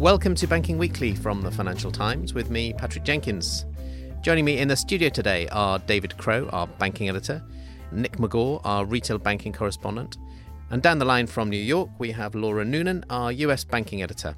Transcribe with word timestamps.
Welcome 0.00 0.34
to 0.36 0.46
Banking 0.46 0.78
Weekly 0.78 1.14
from 1.14 1.42
the 1.42 1.50
Financial 1.50 1.92
Times 1.92 2.32
with 2.32 2.48
me, 2.48 2.72
Patrick 2.72 3.04
Jenkins. 3.04 3.66
Joining 4.22 4.46
me 4.46 4.56
in 4.56 4.66
the 4.66 4.74
studio 4.74 5.10
today 5.10 5.46
are 5.48 5.78
David 5.78 6.16
Crow, 6.16 6.48
our 6.54 6.66
banking 6.66 7.10
editor, 7.10 7.44
Nick 7.92 8.16
Megaw, 8.16 8.62
our 8.64 8.86
retail 8.86 9.18
banking 9.18 9.52
correspondent, 9.52 10.16
and 10.70 10.80
down 10.80 11.00
the 11.00 11.04
line 11.04 11.26
from 11.26 11.50
New 11.50 11.58
York, 11.58 11.90
we 11.98 12.12
have 12.12 12.34
Laura 12.34 12.64
Noonan, 12.64 13.04
our 13.10 13.30
US 13.30 13.62
banking 13.62 14.02
editor. 14.02 14.34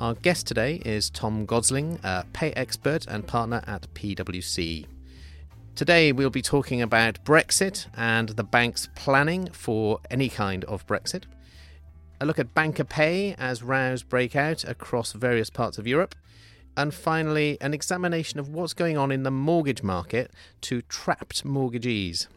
Our 0.00 0.14
guest 0.14 0.48
today 0.48 0.82
is 0.84 1.10
Tom 1.10 1.46
Gosling, 1.46 2.00
a 2.02 2.24
pay 2.32 2.50
expert 2.54 3.06
and 3.06 3.24
partner 3.24 3.62
at 3.68 3.86
PwC. 3.94 4.84
Today, 5.76 6.10
we'll 6.10 6.28
be 6.28 6.42
talking 6.42 6.82
about 6.82 7.24
Brexit 7.24 7.86
and 7.96 8.30
the 8.30 8.42
bank's 8.42 8.88
planning 8.96 9.48
for 9.52 10.00
any 10.10 10.28
kind 10.28 10.64
of 10.64 10.84
Brexit 10.88 11.22
a 12.20 12.26
look 12.26 12.38
at 12.38 12.54
banker 12.54 12.84
pay 12.84 13.34
as 13.38 13.62
rows 13.62 14.02
break 14.02 14.34
out 14.34 14.64
across 14.64 15.12
various 15.12 15.50
parts 15.50 15.78
of 15.78 15.86
Europe, 15.86 16.14
and 16.76 16.94
finally, 16.94 17.58
an 17.60 17.74
examination 17.74 18.38
of 18.38 18.48
what's 18.48 18.72
going 18.72 18.96
on 18.96 19.10
in 19.10 19.24
the 19.24 19.30
mortgage 19.30 19.82
market 19.82 20.30
to 20.60 20.82
trapped 20.82 21.44
mortgagees. 21.44 22.28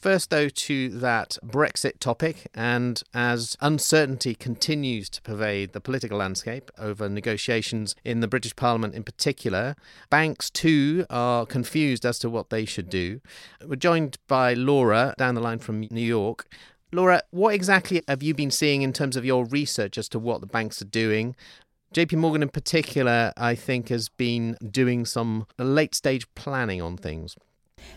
First, 0.00 0.30
though, 0.30 0.48
to 0.48 0.88
that 0.88 1.36
Brexit 1.44 2.00
topic, 2.00 2.48
and 2.54 3.02
as 3.12 3.54
uncertainty 3.60 4.34
continues 4.34 5.10
to 5.10 5.20
pervade 5.20 5.74
the 5.74 5.80
political 5.80 6.16
landscape 6.16 6.70
over 6.78 7.06
negotiations 7.06 7.94
in 8.02 8.20
the 8.20 8.26
British 8.26 8.56
Parliament 8.56 8.94
in 8.94 9.02
particular, 9.02 9.76
banks 10.08 10.48
too 10.48 11.04
are 11.10 11.44
confused 11.44 12.06
as 12.06 12.18
to 12.20 12.30
what 12.30 12.48
they 12.48 12.64
should 12.64 12.88
do. 12.88 13.20
We're 13.62 13.76
joined 13.76 14.16
by 14.26 14.54
Laura 14.54 15.14
down 15.18 15.34
the 15.34 15.42
line 15.42 15.58
from 15.58 15.80
New 15.80 16.00
York. 16.00 16.46
Laura, 16.92 17.22
what 17.30 17.54
exactly 17.54 18.02
have 18.08 18.22
you 18.22 18.34
been 18.34 18.50
seeing 18.50 18.82
in 18.82 18.92
terms 18.92 19.16
of 19.16 19.24
your 19.24 19.44
research 19.44 19.96
as 19.96 20.08
to 20.08 20.18
what 20.18 20.40
the 20.40 20.46
banks 20.46 20.82
are 20.82 20.86
doing? 20.86 21.36
JP 21.94 22.18
Morgan, 22.18 22.42
in 22.42 22.48
particular, 22.48 23.32
I 23.36 23.54
think, 23.54 23.88
has 23.90 24.08
been 24.08 24.56
doing 24.68 25.04
some 25.04 25.46
late 25.58 25.94
stage 25.94 26.26
planning 26.34 26.82
on 26.82 26.96
things. 26.96 27.36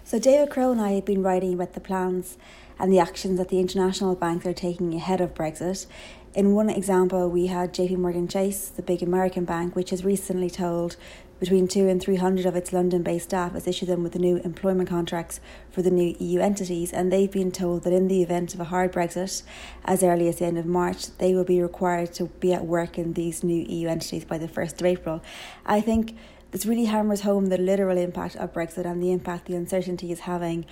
So, 0.03 0.19
David 0.19 0.49
Crow 0.49 0.71
and 0.71 0.79
I 0.79 0.91
have 0.91 1.05
been 1.05 1.23
writing 1.23 1.55
about 1.55 1.73
the 1.73 1.79
plans 1.79 2.37
and 2.79 2.91
the 2.91 2.99
actions 2.99 3.37
that 3.37 3.49
the 3.49 3.59
international 3.59 4.15
banks 4.15 4.45
are 4.45 4.53
taking 4.53 4.93
ahead 4.93 5.21
of 5.21 5.33
Brexit. 5.33 5.87
In 6.33 6.53
one 6.53 6.69
example, 6.69 7.29
we 7.29 7.47
had 7.47 7.73
JP 7.73 7.97
Morgan 7.97 8.27
Chase, 8.27 8.69
the 8.69 8.81
big 8.81 9.03
American 9.03 9.45
bank, 9.45 9.75
which 9.75 9.89
has 9.89 10.03
recently 10.05 10.49
told 10.49 10.97
between 11.43 11.67
two 11.67 11.89
and 11.89 12.01
300 12.01 12.45
of 12.45 12.55
its 12.55 12.71
London 12.71 13.03
based 13.03 13.25
staff 13.25 13.51
has 13.51 13.67
issued 13.67 13.89
them 13.89 14.01
with 14.01 14.13
the 14.13 14.19
new 14.19 14.37
employment 14.45 14.87
contracts 14.87 15.41
for 15.69 15.81
the 15.81 15.91
new 15.91 16.15
EU 16.17 16.39
entities, 16.39 16.93
and 16.93 17.11
they've 17.11 17.33
been 17.33 17.51
told 17.51 17.83
that 17.83 17.91
in 17.91 18.07
the 18.07 18.23
event 18.23 18.53
of 18.53 18.61
a 18.61 18.63
hard 18.63 18.93
Brexit, 18.93 19.43
as 19.83 20.03
early 20.03 20.29
as 20.29 20.37
the 20.37 20.45
end 20.45 20.57
of 20.57 20.65
March, 20.65 21.07
they 21.17 21.35
will 21.35 21.43
be 21.43 21.61
required 21.61 22.13
to 22.13 22.27
be 22.39 22.53
at 22.53 22.65
work 22.65 22.97
in 22.97 23.11
these 23.11 23.43
new 23.43 23.61
EU 23.67 23.89
entities 23.89 24.23
by 24.23 24.37
the 24.37 24.47
1st 24.47 24.79
of 24.79 24.85
April. 24.85 25.21
I 25.65 25.81
think 25.81 26.15
this 26.51 26.65
really 26.65 26.85
hammers 26.85 27.21
home 27.21 27.47
the 27.47 27.57
literal 27.57 27.97
impact 27.97 28.37
of 28.37 28.53
Brexit 28.53 28.85
and 28.85 29.03
the 29.03 29.11
impact 29.11 29.47
the 29.47 29.55
uncertainty 29.55 30.13
is 30.13 30.21
having 30.21 30.65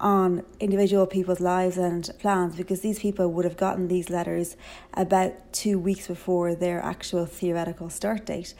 on 0.00 0.42
individual 0.58 1.06
people's 1.06 1.40
lives 1.40 1.76
and 1.76 2.10
plans 2.18 2.56
because 2.56 2.80
these 2.80 2.98
people 2.98 3.30
would 3.30 3.44
have 3.44 3.58
gotten 3.58 3.88
these 3.88 4.08
letters 4.08 4.56
about 4.94 5.52
two 5.52 5.78
weeks 5.78 6.08
before 6.08 6.54
their 6.54 6.82
actual 6.82 7.26
theoretical 7.26 7.90
start 7.90 8.24
date 8.24 8.54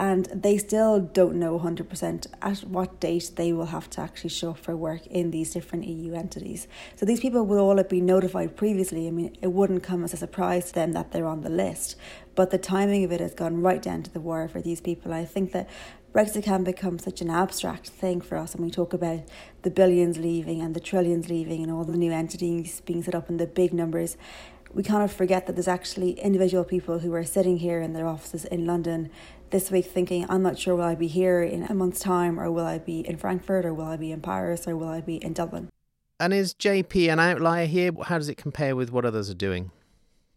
and 0.00 0.24
they 0.34 0.56
still 0.56 0.98
don't 0.98 1.34
know 1.34 1.60
100% 1.60 2.26
at 2.40 2.58
what 2.60 2.98
date 3.00 3.32
they 3.36 3.52
will 3.52 3.66
have 3.66 3.90
to 3.90 4.00
actually 4.00 4.30
show 4.30 4.52
up 4.52 4.58
for 4.58 4.74
work 4.74 5.06
in 5.08 5.30
these 5.30 5.52
different 5.52 5.86
EU 5.86 6.14
entities. 6.14 6.66
So 6.96 7.04
these 7.04 7.20
people 7.20 7.44
will 7.44 7.58
all 7.58 7.76
have 7.76 7.90
been 7.90 8.06
notified 8.06 8.56
previously. 8.56 9.06
I 9.06 9.10
mean, 9.10 9.36
it 9.42 9.52
wouldn't 9.52 9.82
come 9.82 10.02
as 10.02 10.14
a 10.14 10.16
surprise 10.16 10.68
to 10.68 10.74
them 10.74 10.92
that 10.92 11.12
they're 11.12 11.26
on 11.26 11.42
the 11.42 11.50
list, 11.50 11.96
but 12.34 12.50
the 12.50 12.56
timing 12.56 13.04
of 13.04 13.12
it 13.12 13.20
has 13.20 13.34
gone 13.34 13.60
right 13.60 13.82
down 13.82 14.02
to 14.04 14.10
the 14.10 14.20
wire 14.20 14.48
for 14.48 14.62
these 14.62 14.80
people. 14.80 15.12
I 15.12 15.26
think 15.26 15.52
that 15.52 15.68
Brexit 16.14 16.44
can 16.44 16.64
become 16.64 16.98
such 16.98 17.20
an 17.20 17.28
abstract 17.28 17.90
thing 17.90 18.22
for 18.22 18.38
us, 18.38 18.54
and 18.54 18.64
we 18.64 18.70
talk 18.70 18.94
about 18.94 19.20
the 19.62 19.70
billions 19.70 20.16
leaving 20.16 20.62
and 20.62 20.74
the 20.74 20.80
trillions 20.80 21.28
leaving 21.28 21.62
and 21.62 21.70
all 21.70 21.84
the 21.84 21.98
new 21.98 22.10
entities 22.10 22.80
being 22.86 23.02
set 23.02 23.14
up 23.14 23.28
and 23.28 23.38
the 23.38 23.46
big 23.46 23.74
numbers 23.74 24.16
we 24.72 24.82
kind 24.82 25.02
of 25.02 25.12
forget 25.12 25.46
that 25.46 25.54
there's 25.54 25.68
actually 25.68 26.12
individual 26.20 26.64
people 26.64 27.00
who 27.00 27.12
are 27.12 27.24
sitting 27.24 27.58
here 27.58 27.80
in 27.80 27.92
their 27.92 28.06
offices 28.06 28.44
in 28.44 28.66
London 28.66 29.10
this 29.50 29.70
week 29.70 29.86
thinking, 29.86 30.26
I'm 30.28 30.42
not 30.42 30.58
sure 30.58 30.76
will 30.76 30.84
I 30.84 30.94
be 30.94 31.08
here 31.08 31.42
in 31.42 31.64
a 31.64 31.74
month's 31.74 32.00
time, 32.00 32.38
or 32.38 32.50
will 32.50 32.66
I 32.66 32.78
be 32.78 33.00
in 33.00 33.16
Frankfurt, 33.16 33.64
or 33.64 33.74
will 33.74 33.86
I 33.86 33.96
be 33.96 34.12
in 34.12 34.20
Paris, 34.20 34.66
or 34.66 34.76
will 34.76 34.88
I 34.88 35.00
be 35.00 35.16
in 35.16 35.32
Dublin? 35.32 35.68
And 36.18 36.32
is 36.32 36.54
JP 36.54 37.12
an 37.12 37.18
outlier 37.18 37.66
here? 37.66 37.92
How 38.04 38.18
does 38.18 38.28
it 38.28 38.36
compare 38.36 38.76
with 38.76 38.90
what 38.90 39.04
others 39.04 39.30
are 39.30 39.34
doing? 39.34 39.70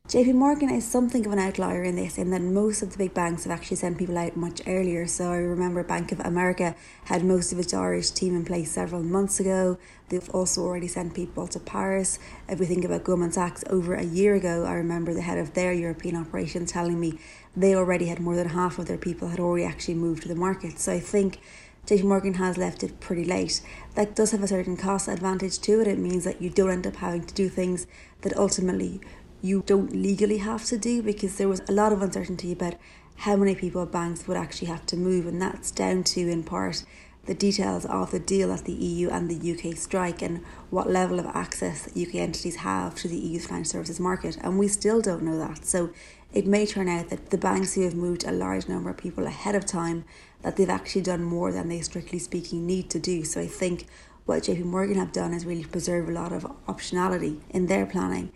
JP 0.09 0.35
Morgan 0.35 0.69
is 0.69 0.85
something 0.85 1.25
of 1.25 1.31
an 1.31 1.39
outlier 1.39 1.81
in 1.81 1.95
this, 1.95 2.17
in 2.17 2.29
that 2.31 2.41
most 2.41 2.81
of 2.81 2.91
the 2.91 2.97
big 2.97 3.13
banks 3.13 3.45
have 3.45 3.53
actually 3.53 3.77
sent 3.77 3.97
people 3.97 4.17
out 4.17 4.35
much 4.35 4.61
earlier. 4.67 5.07
So 5.07 5.31
I 5.31 5.37
remember 5.37 5.81
Bank 5.81 6.11
of 6.11 6.19
America 6.19 6.75
had 7.05 7.23
most 7.23 7.53
of 7.53 7.59
its 7.59 7.73
Irish 7.73 8.11
team 8.11 8.35
in 8.35 8.43
place 8.43 8.69
several 8.69 9.01
months 9.01 9.39
ago. 9.39 9.77
They've 10.09 10.29
also 10.31 10.61
already 10.61 10.89
sent 10.89 11.13
people 11.13 11.47
to 11.47 11.57
Paris. 11.57 12.19
If 12.49 12.59
we 12.59 12.65
think 12.65 12.83
about 12.83 13.05
Goldman 13.05 13.31
Sachs, 13.31 13.63
over 13.69 13.95
a 13.95 14.03
year 14.03 14.35
ago, 14.35 14.65
I 14.65 14.73
remember 14.73 15.13
the 15.13 15.21
head 15.21 15.37
of 15.37 15.53
their 15.53 15.71
European 15.71 16.17
operation 16.17 16.65
telling 16.65 16.99
me 16.99 17.17
they 17.55 17.75
already 17.75 18.07
had 18.07 18.19
more 18.19 18.35
than 18.35 18.49
half 18.49 18.79
of 18.79 18.87
their 18.87 18.97
people 18.97 19.29
had 19.29 19.39
already 19.39 19.65
actually 19.65 19.93
moved 19.93 20.23
to 20.23 20.27
the 20.27 20.35
market. 20.35 20.79
So 20.79 20.93
I 20.93 20.99
think 20.99 21.39
JP 21.85 22.03
Morgan 22.05 22.33
has 22.35 22.57
left 22.57 22.83
it 22.83 22.99
pretty 22.99 23.25
late. 23.25 23.61
That 23.95 24.15
does 24.15 24.31
have 24.31 24.41
a 24.41 24.47
certain 24.47 24.77
cost 24.77 25.07
advantage 25.07 25.59
to 25.59 25.81
it. 25.81 25.87
It 25.87 25.99
means 25.99 26.23
that 26.23 26.41
you 26.41 26.49
don't 26.49 26.71
end 26.71 26.87
up 26.87 26.95
having 26.95 27.25
to 27.25 27.33
do 27.33 27.49
things 27.49 27.87
that 28.21 28.35
ultimately 28.37 29.01
you 29.41 29.63
don't 29.65 29.93
legally 29.93 30.37
have 30.37 30.63
to 30.65 30.77
do 30.77 31.01
because 31.01 31.37
there 31.37 31.49
was 31.49 31.61
a 31.67 31.73
lot 31.73 31.91
of 31.91 32.01
uncertainty 32.01 32.53
about 32.53 32.75
how 33.17 33.35
many 33.35 33.53
people 33.53 33.85
banks 33.85 34.27
would 34.27 34.37
actually 34.37 34.69
have 34.69 34.85
to 34.87 34.97
move, 34.97 35.27
and 35.27 35.41
that's 35.41 35.69
down 35.69 36.03
to, 36.03 36.21
in 36.21 36.43
part, 36.43 36.83
the 37.25 37.33
details 37.33 37.85
of 37.85 38.11
the 38.11 38.19
deal 38.19 38.49
that 38.49 38.65
the 38.65 38.73
EU 38.73 39.09
and 39.09 39.29
the 39.29 39.51
UK 39.53 39.77
strike 39.77 40.21
and 40.21 40.43
what 40.69 40.89
level 40.89 41.19
of 41.19 41.25
access 41.27 41.87
UK 41.89 42.15
entities 42.15 42.57
have 42.57 42.95
to 42.95 43.07
the 43.07 43.17
EU's 43.17 43.45
financial 43.45 43.71
services 43.71 43.99
market. 43.99 44.37
And 44.41 44.57
we 44.57 44.67
still 44.67 45.01
don't 45.01 45.23
know 45.23 45.37
that. 45.37 45.65
So 45.65 45.91
it 46.33 46.47
may 46.47 46.65
turn 46.65 46.89
out 46.89 47.09
that 47.09 47.29
the 47.29 47.37
banks 47.37 47.75
who 47.75 47.81
have 47.83 47.95
moved 47.95 48.25
a 48.25 48.31
large 48.31 48.67
number 48.67 48.89
of 48.89 48.97
people 48.97 49.25
ahead 49.25 49.55
of 49.55 49.65
time, 49.65 50.03
that 50.41 50.57
they've 50.57 50.69
actually 50.69 51.01
done 51.01 51.23
more 51.23 51.51
than 51.51 51.69
they 51.69 51.79
strictly 51.81 52.19
speaking 52.19 52.65
need 52.65 52.89
to 52.89 52.99
do. 52.99 53.23
So 53.23 53.39
I 53.41 53.47
think 53.47 53.85
what 54.25 54.43
JP 54.43 54.65
Morgan 54.65 54.97
have 54.97 55.11
done 55.11 55.33
is 55.33 55.45
really 55.45 55.63
preserve 55.63 56.09
a 56.09 56.11
lot 56.11 56.31
of 56.31 56.43
optionality 56.67 57.39
in 57.49 57.67
their 57.67 57.85
planning 57.85 58.31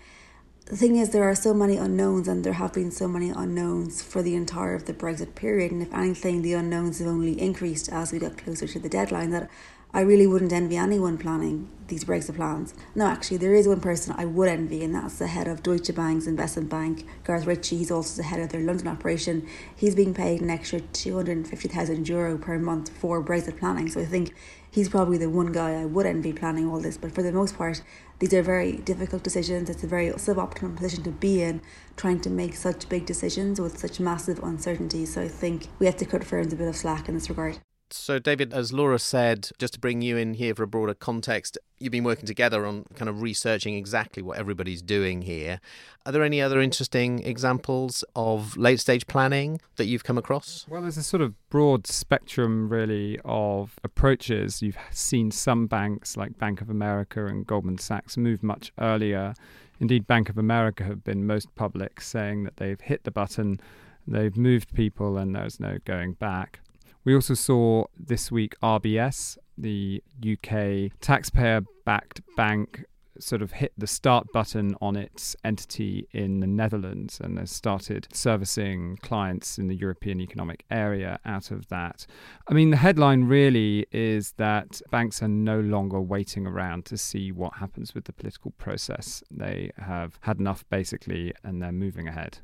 the 0.69 0.75
thing 0.75 0.97
is, 0.97 1.11
there 1.11 1.23
are 1.23 1.35
so 1.35 1.53
many 1.53 1.78
unknowns, 1.78 2.28
and 2.28 2.44
there 2.44 2.53
have 2.53 2.73
been 2.73 2.91
so 2.91 3.07
many 3.07 3.29
unknowns 3.29 4.01
for 4.01 4.22
the 4.22 4.35
entire 4.35 4.73
of 4.73 4.85
the 4.85 4.94
Brexit 4.94 5.33
period. 5.33 5.72
And 5.72 5.81
if 5.81 5.94
anything, 5.94 6.41
the 6.41 6.53
unknowns 6.53 7.00
have 7.00 7.07
only 7.07 7.39
increased 7.39 7.89
as 7.89 8.11
we 8.11 8.19
got 8.19 8.38
closer 8.38 8.67
to 8.67 8.79
the 8.79 8.89
deadline. 8.89 9.31
That 9.31 9.50
I 9.94 10.01
really 10.01 10.27
wouldn't 10.27 10.51
envy 10.51 10.75
anyone 10.75 11.17
planning 11.17 11.69
these 11.88 12.03
Brexit 12.03 12.35
plans. 12.35 12.73
No, 12.94 13.06
actually, 13.06 13.38
there 13.38 13.56
is 13.56 13.65
one 13.65 13.80
person 13.80 14.13
I 14.18 14.25
would 14.25 14.50
envy, 14.50 14.83
and 14.83 14.94
that's 14.94 15.19
the 15.19 15.27
head 15.27 15.47
of 15.47 15.63
Deutsche 15.63 15.95
Bank's 15.95 16.27
investment 16.27 16.69
bank, 16.69 17.07
Garth 17.24 17.45
Ritchie. 17.45 17.77
He's 17.77 17.92
also 17.92 18.18
the 18.18 18.27
head 18.27 18.42
of 18.42 18.50
their 18.50 18.59
London 18.59 18.89
operation. 18.89 19.47
He's 19.74 19.95
being 19.95 20.13
paid 20.13 20.42
an 20.42 20.50
extra 20.50 20.81
two 20.81 21.15
hundred 21.15 21.38
and 21.38 21.47
fifty 21.47 21.69
thousand 21.69 22.09
euro 22.09 22.38
per 22.38 22.59
month 22.59 22.89
for 22.89 23.24
Brexit 23.24 23.57
planning. 23.57 23.89
So 23.89 24.01
I 24.01 24.06
think 24.06 24.33
he's 24.69 24.89
probably 24.89 25.18
the 25.18 25.30
one 25.30 25.53
guy 25.53 25.81
I 25.81 25.86
would 25.86 26.06
envy 26.06 26.33
planning 26.33 26.68
all 26.68 26.81
this. 26.81 26.97
But 26.97 27.13
for 27.13 27.24
the 27.24 27.31
most 27.31 27.57
part, 27.57 27.81
these 28.19 28.34
are 28.34 28.42
very 28.42 28.78
difficult 28.78 29.24
decisions. 29.24 29.69
It's 29.69 29.84
a 29.84 29.88
very 29.88 30.10
suboptimal 30.10 30.75
position 30.75 31.04
to 31.04 31.12
be 31.12 31.42
in, 31.42 31.62
trying 31.96 32.19
to 32.22 32.30
make 32.30 32.56
such 32.56 32.90
big 32.90 33.06
decisions 33.06 33.62
with 33.62 33.78
such 33.78 34.00
massive 34.00 34.44
uncertainty. 34.44 35.06
So 35.06 35.22
I 35.22 35.28
think 35.28 35.68
we 35.80 35.86
have 35.86 35.98
to 35.98 36.06
cut 36.06 36.24
firms 36.24 36.54
a 36.54 36.56
bit 36.56 36.68
of 36.68 36.75
slack 36.75 37.08
in 37.08 37.16
this 37.16 37.30
regard. 37.30 37.60
So, 37.89 38.19
David, 38.19 38.54
as 38.54 38.74
Laura 38.74 39.00
said, 39.00 39.50
just 39.57 39.74
to 39.74 39.80
bring 39.80 40.01
you 40.01 40.18
in 40.18 40.34
here 40.34 40.54
for 40.54 40.63
a 40.63 40.68
broader 40.68 40.94
context, 40.94 41.57
you've 41.80 41.92
been 41.92 42.04
working 42.04 42.25
together 42.25 42.66
on 42.66 42.86
kind 42.95 43.07
of 43.07 43.22
researching 43.22 43.75
exactly 43.75 44.22
what 44.22 44.38
everybody's 44.38 44.81
doing 44.81 45.22
here. 45.22 45.60
Are 46.06 46.12
there 46.12 46.24
any 46.24 46.42
other 46.42 46.60
interesting 46.60 47.19
examples 47.25 48.04
of 48.16 48.57
late 48.57 48.80
stage 48.80 49.07
planning 49.07 49.62
that 49.78 49.86
you've 49.86 50.04
come 50.04 50.18
across? 50.18 50.66
Well, 50.69 50.81
there's 50.81 50.98
a 50.98 51.04
sort 51.04 51.22
of 51.22 51.36
broad 51.50 51.88
spectrum, 51.88 52.69
really, 52.69 53.19
of 53.24 53.80
approaches. 53.84 54.62
You've 54.62 54.78
seen 54.92 55.31
some 55.31 55.68
banks 55.68 56.18
like 56.18 56.38
Bank 56.38 56.62
of 56.62 56.69
America 56.69 57.25
and 57.25 57.48
Goldman 57.48 57.78
Sachs 57.78 58.18
move 58.18 58.44
much 58.44 58.72
earlier. 58.80 59.33
Indeed, 59.80 60.07
Bank 60.07 60.30
of 60.30 60.38
America 60.38 60.83
have 60.83 61.04
been 61.04 61.28
most 61.28 61.54
public, 61.56 62.01
saying 62.01 62.44
that 62.44 62.57
they've 62.57 62.81
hit 62.81 63.04
the 63.04 63.12
button, 63.12 63.60
they've 64.07 64.36
moved 64.36 64.74
people, 64.74 65.18
and 65.18 65.36
there's 65.36 65.60
no 65.60 65.78
going 65.86 66.13
back. 66.13 66.60
We 67.07 67.15
also 67.15 67.36
saw 67.36 67.86
this 67.98 68.33
week 68.33 68.56
RBS, 68.62 69.38
the 69.57 70.04
UK 70.21 70.92
taxpayer 71.00 71.62
backed 71.86 72.19
bank, 72.36 72.83
sort 73.18 73.42
of 73.42 73.54
hit 73.54 73.71
the 73.77 73.88
start 73.88 74.27
button 74.33 74.75
on 74.81 74.98
its 74.98 75.33
entity 75.45 76.09
in 76.12 76.42
the 76.42 76.48
Netherlands 76.48 77.21
and 77.24 77.39
has 77.39 77.50
started 77.50 78.09
servicing 78.12 78.98
clients 78.98 79.57
in 79.57 79.69
the 79.69 79.75
European 79.77 80.19
Economic 80.19 80.65
Area 80.69 81.18
out 81.24 81.50
of 81.50 81.69
that. 81.69 82.06
I 82.50 82.54
mean, 82.54 82.71
the 82.71 82.75
headline 82.75 83.24
really 83.24 83.88
is 83.94 84.33
that 84.33 84.81
banks 84.92 85.24
are 85.24 85.30
no 85.30 85.62
longer 85.62 86.01
waiting 86.01 86.45
around 86.45 86.83
to 86.88 86.98
see 86.98 87.31
what 87.31 87.54
happens 87.54 87.95
with 87.95 88.04
the 88.04 88.12
political 88.12 88.51
process. 88.57 89.24
They 89.31 89.71
have 89.77 90.19
had 90.24 90.39
enough, 90.39 90.65
basically, 90.69 91.33
and 91.42 91.62
they're 91.62 91.71
moving 91.71 92.09
ahead. 92.09 92.39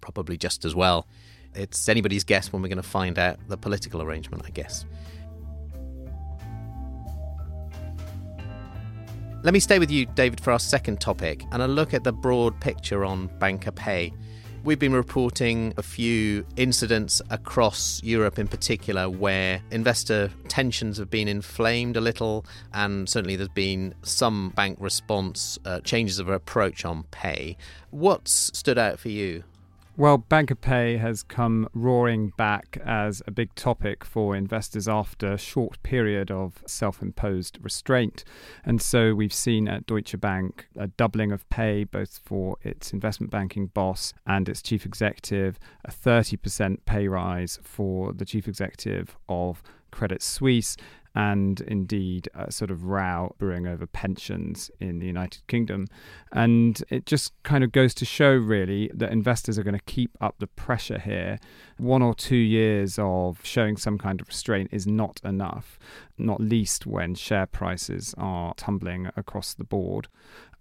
Probably 0.00 0.38
just 0.38 0.64
as 0.64 0.74
well 0.74 1.06
it's 1.56 1.88
anybody's 1.88 2.24
guess 2.24 2.52
when 2.52 2.62
we're 2.62 2.68
going 2.68 2.76
to 2.76 2.82
find 2.82 3.18
out 3.18 3.38
the 3.48 3.56
political 3.56 4.02
arrangement, 4.02 4.44
I 4.46 4.50
guess. 4.50 4.84
Let 9.42 9.52
me 9.52 9.60
stay 9.60 9.78
with 9.78 9.90
you, 9.90 10.06
David, 10.06 10.40
for 10.40 10.50
our 10.50 10.58
second 10.58 11.00
topic 11.00 11.44
and 11.52 11.62
a 11.62 11.68
look 11.68 11.94
at 11.94 12.02
the 12.02 12.12
broad 12.12 12.60
picture 12.60 13.04
on 13.04 13.28
banker 13.38 13.70
pay. 13.70 14.12
We've 14.64 14.80
been 14.80 14.94
reporting 14.94 15.72
a 15.76 15.82
few 15.82 16.44
incidents 16.56 17.22
across 17.30 18.02
Europe 18.02 18.40
in 18.40 18.48
particular 18.48 19.08
where 19.08 19.62
investor 19.70 20.32
tensions 20.48 20.98
have 20.98 21.08
been 21.08 21.28
inflamed 21.28 21.96
a 21.96 22.00
little, 22.00 22.44
and 22.74 23.08
certainly 23.08 23.36
there's 23.36 23.48
been 23.50 23.94
some 24.02 24.50
bank 24.56 24.78
response, 24.80 25.60
uh, 25.64 25.78
changes 25.82 26.18
of 26.18 26.28
approach 26.28 26.84
on 26.84 27.04
pay. 27.12 27.56
What's 27.90 28.50
stood 28.58 28.78
out 28.78 28.98
for 28.98 29.10
you? 29.10 29.44
Well, 29.98 30.18
Banker 30.18 30.56
Pay 30.56 30.98
has 30.98 31.22
come 31.22 31.70
roaring 31.72 32.34
back 32.36 32.78
as 32.84 33.22
a 33.26 33.30
big 33.30 33.54
topic 33.54 34.04
for 34.04 34.36
investors 34.36 34.86
after 34.86 35.32
a 35.32 35.38
short 35.38 35.82
period 35.82 36.30
of 36.30 36.62
self 36.66 37.00
imposed 37.00 37.58
restraint. 37.62 38.22
And 38.62 38.82
so 38.82 39.14
we've 39.14 39.32
seen 39.32 39.66
at 39.68 39.86
Deutsche 39.86 40.20
Bank 40.20 40.68
a 40.76 40.88
doubling 40.88 41.32
of 41.32 41.48
pay 41.48 41.84
both 41.84 42.20
for 42.26 42.58
its 42.60 42.92
investment 42.92 43.30
banking 43.30 43.68
boss 43.68 44.12
and 44.26 44.50
its 44.50 44.60
chief 44.60 44.84
executive, 44.84 45.58
a 45.82 45.90
30% 45.90 46.84
pay 46.84 47.08
rise 47.08 47.58
for 47.62 48.12
the 48.12 48.26
chief 48.26 48.46
executive 48.46 49.16
of 49.30 49.62
Credit 49.92 50.20
Suisse, 50.20 50.76
and 51.16 51.62
indeed 51.62 52.28
a 52.34 52.52
sort 52.52 52.70
of 52.70 52.84
row 52.84 53.34
brewing 53.38 53.66
over 53.66 53.86
pensions 53.86 54.70
in 54.80 54.98
the 54.98 55.06
United 55.06 55.44
Kingdom. 55.46 55.86
And 56.30 56.84
it 56.90 57.06
just 57.06 57.32
kind 57.42 57.64
of 57.64 57.72
goes 57.72 57.94
to 57.94 58.04
show, 58.04 58.32
really, 58.32 58.90
that 58.92 59.10
investors 59.10 59.58
are 59.58 59.62
going 59.62 59.78
to 59.78 59.84
keep 59.86 60.10
up 60.20 60.34
the 60.38 60.46
pressure 60.46 60.98
here. 60.98 61.38
One 61.78 62.02
or 62.02 62.14
two 62.14 62.36
years 62.36 62.98
of 62.98 63.40
showing 63.42 63.78
some 63.78 63.96
kind 63.96 64.20
of 64.20 64.28
restraint 64.28 64.68
is 64.72 64.86
not 64.86 65.18
enough, 65.24 65.78
not 66.18 66.38
least 66.38 66.84
when 66.84 67.14
share 67.14 67.46
prices 67.46 68.14
are 68.18 68.52
tumbling 68.54 69.08
across 69.16 69.54
the 69.54 69.64
board. 69.64 70.08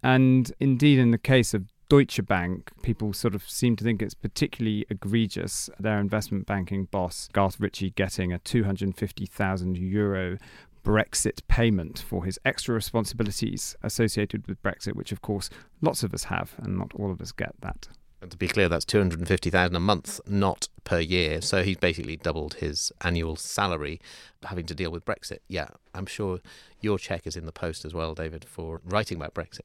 And 0.01 0.53
indeed, 0.61 0.99
in 0.99 1.11
the 1.11 1.17
case 1.17 1.53
of 1.53 1.65
Deutsche 1.87 2.25
Bank, 2.25 2.71
people 2.81 3.13
sort 3.13 3.35
of 3.35 3.47
seem 3.47 3.75
to 3.75 3.83
think 3.83 4.01
it's 4.01 4.13
particularly 4.15 4.85
egregious. 4.89 5.69
Their 5.79 5.99
investment 5.99 6.45
banking 6.45 6.85
boss, 6.85 7.29
Garth 7.31 7.59
Ritchie, 7.59 7.91
getting 7.91 8.33
a 8.33 8.39
250,000 8.39 9.77
euro 9.77 10.37
Brexit 10.83 11.41
payment 11.47 11.99
for 11.99 12.25
his 12.25 12.39
extra 12.45 12.75
responsibilities 12.75 13.75
associated 13.83 14.47
with 14.47 14.61
Brexit, 14.61 14.93
which 14.93 15.11
of 15.11 15.21
course 15.21 15.49
lots 15.81 16.03
of 16.03 16.13
us 16.13 16.25
have, 16.25 16.53
and 16.57 16.77
not 16.77 16.91
all 16.95 17.11
of 17.11 17.21
us 17.21 17.31
get 17.31 17.53
that. 17.61 17.87
And 18.21 18.31
to 18.31 18.37
be 18.37 18.47
clear, 18.47 18.69
that's 18.69 18.85
250,000 18.85 19.75
a 19.75 19.79
month, 19.79 20.19
not 20.27 20.67
per 20.83 20.99
year. 20.99 21.41
So 21.41 21.63
he's 21.63 21.77
basically 21.77 22.17
doubled 22.17 22.55
his 22.55 22.91
annual 23.01 23.35
salary 23.35 23.99
having 24.43 24.65
to 24.67 24.75
deal 24.75 24.89
with 24.89 25.05
Brexit. 25.05 25.39
Yeah, 25.47 25.67
I'm 25.93 26.05
sure 26.07 26.39
your 26.81 26.97
check 26.97 27.27
is 27.27 27.35
in 27.35 27.45
the 27.45 27.51
post 27.51 27.85
as 27.85 27.93
well, 27.93 28.15
David, 28.15 28.45
for 28.45 28.81
writing 28.83 29.17
about 29.17 29.35
Brexit. 29.35 29.61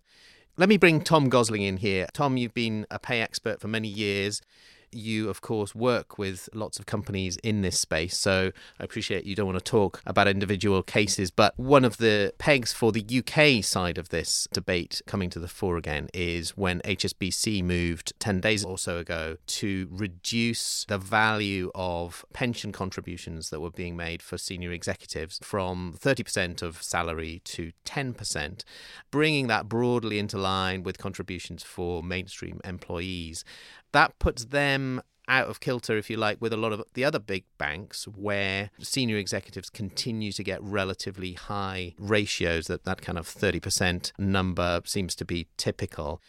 Let 0.57 0.69
me 0.69 0.77
bring 0.77 1.01
Tom 1.01 1.29
Gosling 1.29 1.63
in 1.63 1.79
here. 1.79 2.07
Tom, 2.13 2.37
you've 2.37 2.55
been 2.55 2.87
a 2.91 2.99
pay 2.99 3.21
expert 3.21 3.61
for 3.61 3.69
many 3.69 3.89
years 3.89 4.43
you, 4.93 5.29
of 5.29 5.41
course, 5.41 5.75
work 5.75 6.19
with 6.19 6.49
lots 6.55 6.79
of 6.79 6.87
companies 6.87 7.37
in 7.39 7.63
this 7.63 7.79
space. 7.79 8.17
So 8.17 8.53
I 8.79 8.85
appreciate 8.85 9.25
you 9.25 9.35
don't 9.35 9.47
want 9.47 9.59
to 9.59 9.65
talk 9.65 10.03
about 10.07 10.29
individual 10.29 10.83
cases. 10.83 11.31
But 11.31 11.59
one 11.59 11.85
of 11.85 11.99
the 11.99 12.35
pegs 12.39 12.73
for 12.73 12.93
the 12.93 13.05
UK 13.05 13.65
side 13.65 13.99
of 13.99 14.09
this 14.09 14.49
debate 14.53 15.03
coming 15.07 15.31
to 15.31 15.39
the 15.39 15.49
fore 15.49 15.77
again 15.77 16.09
is 16.13 16.57
when 16.57 16.81
HSBC 16.81 17.63
moved 17.63 18.13
10 18.19 18.41
days 18.41 18.65
or 18.65 18.79
so 18.79 18.99
ago 18.99 19.37
to 19.47 19.89
reduce 19.91 20.85
the 20.89 20.99
value 20.99 21.71
of 21.75 22.25
pension 22.33 22.73
contributions 22.73 23.51
that 23.51 23.61
were 23.61 23.71
being 23.71 23.97
made 23.97 24.23
for 24.23 24.39
senior 24.39 24.73
executives 24.73 25.39
from 25.43 25.95
30% 25.99 26.63
of 26.63 26.83
salary 26.83 27.41
to 27.45 27.73
10%, 27.85 28.65
bringing 29.11 29.47
that 29.47 29.69
broadly 29.69 30.19
into 30.19 30.39
line 30.39 30.83
with 30.83 30.99
contributions 30.99 31.63
for 31.63 32.03
mainstream 32.03 32.61
employees 32.65 33.45
that 33.93 34.19
puts 34.19 34.47
them 34.47 35.03
out 35.29 35.47
of 35.47 35.61
kilter, 35.61 35.97
if 35.97 36.11
you 36.11 36.17
like, 36.17 36.41
with 36.41 36.53
a 36.53 36.57
lot 36.57 36.73
of 36.73 36.83
the 36.95 37.05
other 37.05 37.21
big 37.21 37.45
banks 37.57 38.05
where 38.05 38.71
senior 38.81 39.17
executives 39.17 39.71
continue 39.71 40.33
to 40.33 40.43
get 40.43 40.61
relatively 40.63 41.35
high 41.35 41.95
ratios, 41.99 42.67
that, 42.67 42.85
that 42.85 43.01
kind 43.01 43.17
of 43.17 43.27
30% 43.27 44.13
number 44.19 44.81
seems 44.85 45.15
to 45.15 45.25
be 45.25 45.47
typical. 45.57 46.21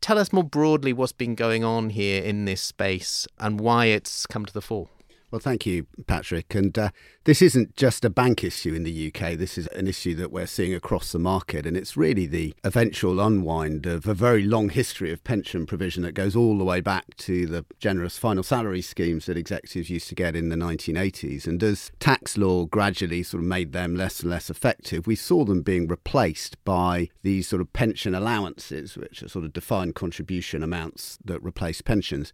Tell 0.00 0.18
us 0.18 0.32
more 0.32 0.44
broadly 0.44 0.92
what's 0.92 1.12
been 1.12 1.34
going 1.34 1.62
on 1.62 1.90
here 1.90 2.22
in 2.22 2.44
this 2.44 2.62
space 2.62 3.26
and 3.38 3.60
why 3.60 3.86
it's 3.86 4.26
come 4.26 4.44
to 4.44 4.52
the 4.52 4.62
fore. 4.62 4.88
Well, 5.30 5.38
thank 5.38 5.64
you, 5.64 5.86
Patrick. 6.08 6.56
And 6.56 6.76
uh, 6.76 6.90
this 7.22 7.40
isn't 7.40 7.76
just 7.76 8.04
a 8.04 8.10
bank 8.10 8.42
issue 8.42 8.74
in 8.74 8.82
the 8.82 9.12
UK. 9.14 9.34
This 9.34 9.56
is 9.56 9.68
an 9.68 9.86
issue 9.86 10.16
that 10.16 10.32
we're 10.32 10.46
seeing 10.46 10.74
across 10.74 11.12
the 11.12 11.20
market. 11.20 11.66
And 11.66 11.76
it's 11.76 11.96
really 11.96 12.26
the 12.26 12.52
eventual 12.64 13.20
unwind 13.20 13.86
of 13.86 14.08
a 14.08 14.14
very 14.14 14.42
long 14.42 14.70
history 14.70 15.12
of 15.12 15.22
pension 15.22 15.66
provision 15.66 16.02
that 16.02 16.12
goes 16.12 16.34
all 16.34 16.58
the 16.58 16.64
way 16.64 16.80
back 16.80 17.16
to 17.18 17.46
the 17.46 17.64
generous 17.78 18.18
final 18.18 18.42
salary 18.42 18.82
schemes 18.82 19.26
that 19.26 19.36
executives 19.36 19.88
used 19.88 20.08
to 20.08 20.16
get 20.16 20.34
in 20.34 20.48
the 20.48 20.56
1980s. 20.56 21.46
And 21.46 21.62
as 21.62 21.92
tax 22.00 22.36
law 22.36 22.64
gradually 22.64 23.22
sort 23.22 23.44
of 23.44 23.48
made 23.48 23.72
them 23.72 23.94
less 23.94 24.20
and 24.20 24.30
less 24.30 24.50
effective, 24.50 25.06
we 25.06 25.14
saw 25.14 25.44
them 25.44 25.62
being 25.62 25.86
replaced 25.86 26.62
by 26.64 27.08
these 27.22 27.46
sort 27.46 27.62
of 27.62 27.72
pension 27.72 28.16
allowances, 28.16 28.96
which 28.96 29.22
are 29.22 29.28
sort 29.28 29.44
of 29.44 29.52
defined 29.52 29.94
contribution 29.94 30.64
amounts 30.64 31.20
that 31.24 31.40
replace 31.40 31.82
pensions. 31.82 32.32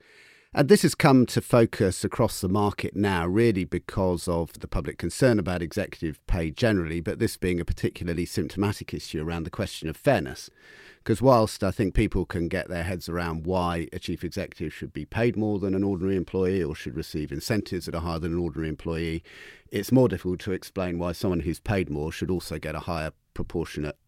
And 0.56 0.70
this 0.70 0.80
has 0.84 0.94
come 0.94 1.26
to 1.26 1.42
focus 1.42 2.02
across 2.02 2.40
the 2.40 2.48
market 2.48 2.96
now, 2.96 3.26
really 3.26 3.64
because 3.64 4.26
of 4.26 4.54
the 4.54 4.66
public 4.66 4.96
concern 4.96 5.38
about 5.38 5.60
executive 5.60 6.18
pay 6.26 6.50
generally, 6.50 7.02
but 7.02 7.18
this 7.18 7.36
being 7.36 7.60
a 7.60 7.64
particularly 7.66 8.24
symptomatic 8.24 8.94
issue 8.94 9.22
around 9.22 9.44
the 9.44 9.50
question 9.50 9.86
of 9.86 9.98
fairness. 9.98 10.48
Because 11.04 11.20
whilst 11.20 11.62
I 11.62 11.72
think 11.72 11.92
people 11.92 12.24
can 12.24 12.48
get 12.48 12.70
their 12.70 12.84
heads 12.84 13.06
around 13.06 13.44
why 13.44 13.88
a 13.92 13.98
chief 13.98 14.24
executive 14.24 14.72
should 14.72 14.94
be 14.94 15.04
paid 15.04 15.36
more 15.36 15.58
than 15.58 15.74
an 15.74 15.84
ordinary 15.84 16.16
employee 16.16 16.64
or 16.64 16.74
should 16.74 16.96
receive 16.96 17.32
incentives 17.32 17.84
that 17.84 17.94
are 17.94 18.00
higher 18.00 18.18
than 18.18 18.32
an 18.32 18.38
ordinary 18.38 18.70
employee, 18.70 19.22
it's 19.70 19.92
more 19.92 20.08
difficult 20.08 20.40
to 20.40 20.52
explain 20.52 20.98
why 20.98 21.12
someone 21.12 21.40
who's 21.40 21.60
paid 21.60 21.90
more 21.90 22.10
should 22.10 22.30
also 22.30 22.58
get 22.58 22.74
a 22.74 22.80
higher 22.80 23.12
proportionate 23.34 23.98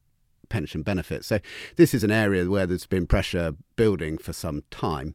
pension 0.48 0.80
benefit. 0.80 1.26
So 1.26 1.40
this 1.76 1.92
is 1.92 2.04
an 2.04 2.10
area 2.10 2.48
where 2.48 2.66
there's 2.66 2.86
been 2.86 3.06
pressure 3.06 3.54
building 3.76 4.16
for 4.16 4.32
some 4.32 4.62
time. 4.70 5.14